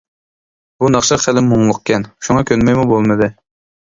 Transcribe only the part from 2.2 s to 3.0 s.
شۇڭا كۆنمەيمۇ